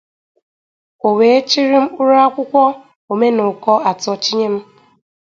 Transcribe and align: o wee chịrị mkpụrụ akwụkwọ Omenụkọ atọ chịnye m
o 1.05 1.07
wee 1.17 1.37
chịrị 1.49 1.77
mkpụrụ 1.83 2.15
akwụkwọ 2.25 2.63
Omenụkọ 3.11 3.73
atọ 3.89 4.11
chịnye 4.23 4.47
m 4.53 4.55